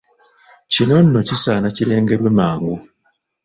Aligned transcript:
Kino 0.71 0.95
nno 1.03 1.19
kisaana 1.27 1.67
kirengerwe 1.75 2.29
mangu. 2.37 2.75